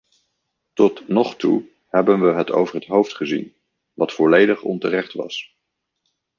[0.73, 3.55] Tot nog toe hebben we het over het hoofd gezien,
[3.93, 5.57] wat volledig onterecht was.